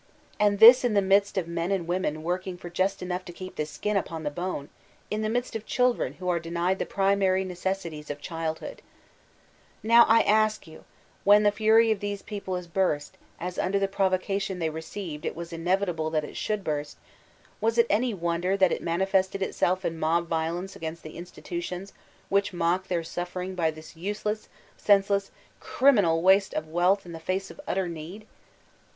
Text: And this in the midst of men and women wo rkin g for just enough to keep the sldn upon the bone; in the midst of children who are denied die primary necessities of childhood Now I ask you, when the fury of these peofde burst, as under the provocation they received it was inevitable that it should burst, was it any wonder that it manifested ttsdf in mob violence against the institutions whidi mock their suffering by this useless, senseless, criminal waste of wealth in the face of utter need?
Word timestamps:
And 0.39 0.57
this 0.57 0.83
in 0.83 0.95
the 0.95 0.99
midst 1.03 1.37
of 1.37 1.47
men 1.47 1.69
and 1.71 1.87
women 1.87 2.23
wo 2.23 2.35
rkin 2.35 2.53
g 2.53 2.57
for 2.57 2.71
just 2.71 3.03
enough 3.03 3.23
to 3.25 3.31
keep 3.31 3.55
the 3.55 3.65
sldn 3.65 3.95
upon 3.99 4.23
the 4.23 4.31
bone; 4.31 4.69
in 5.11 5.21
the 5.21 5.29
midst 5.29 5.55
of 5.55 5.63
children 5.67 6.13
who 6.13 6.27
are 6.27 6.39
denied 6.39 6.79
die 6.79 6.85
primary 6.85 7.45
necessities 7.45 8.09
of 8.09 8.19
childhood 8.19 8.81
Now 9.83 10.05
I 10.09 10.21
ask 10.23 10.65
you, 10.65 10.85
when 11.23 11.43
the 11.43 11.51
fury 11.51 11.91
of 11.91 11.99
these 11.99 12.23
peofde 12.23 12.73
burst, 12.73 13.15
as 13.39 13.59
under 13.59 13.77
the 13.77 13.87
provocation 13.87 14.57
they 14.57 14.71
received 14.71 15.23
it 15.23 15.35
was 15.35 15.53
inevitable 15.53 16.09
that 16.09 16.23
it 16.25 16.35
should 16.35 16.63
burst, 16.63 16.97
was 17.61 17.77
it 17.77 17.85
any 17.87 18.11
wonder 18.11 18.57
that 18.57 18.71
it 18.71 18.81
manifested 18.81 19.41
ttsdf 19.41 19.85
in 19.85 19.99
mob 19.99 20.27
violence 20.27 20.75
against 20.75 21.03
the 21.03 21.15
institutions 21.15 21.93
whidi 22.31 22.53
mock 22.53 22.87
their 22.87 23.03
suffering 23.03 23.53
by 23.53 23.69
this 23.69 23.95
useless, 23.95 24.49
senseless, 24.77 25.29
criminal 25.59 26.23
waste 26.23 26.55
of 26.55 26.67
wealth 26.67 27.05
in 27.05 27.11
the 27.11 27.19
face 27.19 27.51
of 27.51 27.61
utter 27.67 27.87
need? 27.87 28.25